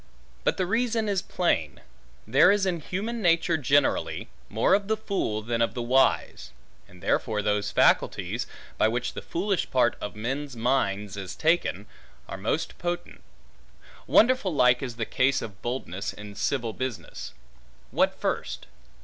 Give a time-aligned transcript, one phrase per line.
[0.43, 1.79] But the reason is plain.
[2.25, 6.49] There is in human nature generally, more of the fool than of the wise;
[6.87, 8.47] and therefore those faculties,
[8.79, 11.85] by which the foolish part of men's minds is taken,
[12.27, 13.21] are most potent.
[14.07, 17.35] Wonderful like is the case of boldness in civil business:
[17.91, 18.65] what first?